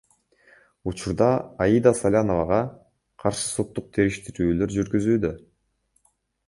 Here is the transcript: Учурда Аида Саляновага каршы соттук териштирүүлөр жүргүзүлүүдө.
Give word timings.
Учурда 0.91 1.27
Аида 1.65 1.93
Саляновага 1.99 2.63
каршы 3.25 3.45
соттук 3.51 3.93
териштирүүлөр 3.99 4.77
жүргүзүлүүдө. 4.79 5.35